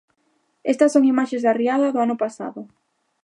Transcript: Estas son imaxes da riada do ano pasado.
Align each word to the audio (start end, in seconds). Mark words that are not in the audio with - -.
Estas 0.71 0.91
son 0.95 1.03
imaxes 1.13 1.43
da 1.45 1.57
riada 1.61 1.93
do 1.93 1.99
ano 2.05 2.15
pasado. 2.23 2.59